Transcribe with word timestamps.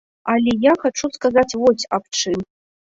Але 0.35 0.51
я 0.63 0.73
хачу 0.87 1.11
сказаць 1.19 1.47
вось 1.61 1.89
аб 2.01 2.21
чым. 2.21 2.39